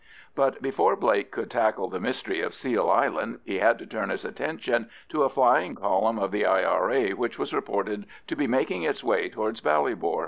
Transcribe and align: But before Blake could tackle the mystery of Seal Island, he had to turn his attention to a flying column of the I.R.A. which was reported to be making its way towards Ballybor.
But 0.33 0.63
before 0.63 0.95
Blake 0.95 1.29
could 1.29 1.51
tackle 1.51 1.87
the 1.87 1.99
mystery 1.99 2.41
of 2.41 2.55
Seal 2.55 2.89
Island, 2.89 3.39
he 3.45 3.59
had 3.59 3.77
to 3.77 3.85
turn 3.85 4.09
his 4.09 4.25
attention 4.25 4.89
to 5.09 5.21
a 5.21 5.29
flying 5.29 5.75
column 5.75 6.17
of 6.17 6.31
the 6.31 6.43
I.R.A. 6.43 7.13
which 7.13 7.37
was 7.37 7.53
reported 7.53 8.07
to 8.25 8.35
be 8.35 8.47
making 8.47 8.81
its 8.81 9.03
way 9.03 9.29
towards 9.29 9.61
Ballybor. 9.61 10.19